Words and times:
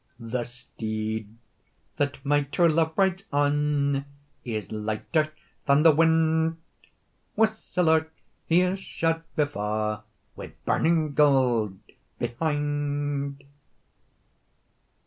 "The 0.19 0.45
steed 0.45 1.29
that 1.97 2.25
my 2.25 2.41
true 2.41 2.67
love 2.67 2.93
rides 2.97 3.23
on 3.31 4.05
Is 4.43 4.71
lighter 4.71 5.31
than 5.67 5.83
the 5.83 5.91
wind; 5.91 6.57
Wi 7.35 7.45
siller 7.47 8.07
he 8.47 8.61
is 8.61 8.79
shod 8.79 9.21
before 9.35 10.01
Wi 10.35 10.53
burning 10.65 11.13
gowd 11.13 11.77
behind." 12.17 13.43